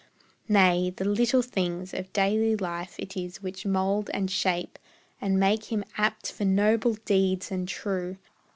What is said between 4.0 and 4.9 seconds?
and shape,